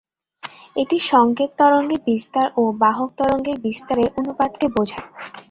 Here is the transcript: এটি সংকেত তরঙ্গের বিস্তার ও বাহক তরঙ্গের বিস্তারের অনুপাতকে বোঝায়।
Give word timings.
এটি 0.75 0.97
সংকেত 1.11 1.51
তরঙ্গের 1.59 2.01
বিস্তার 2.07 2.47
ও 2.55 2.73
বাহক 2.81 3.09
তরঙ্গের 3.19 3.57
বিস্তারের 3.65 4.09
অনুপাতকে 4.19 4.65
বোঝায়। 4.75 5.07